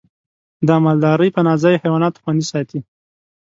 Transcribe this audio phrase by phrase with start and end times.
[0.67, 2.79] د مالدارۍ پناه ځای حیوانات خوندي ساتي.